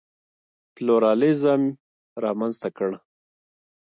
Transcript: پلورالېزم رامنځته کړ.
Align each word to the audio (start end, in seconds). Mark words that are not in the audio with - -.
پلورالېزم 0.75 1.63
رامنځته 2.23 2.69
کړ. 2.77 2.91